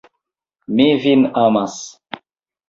Mi 0.79 0.87
vin 1.03 1.27
amas. 1.43 1.77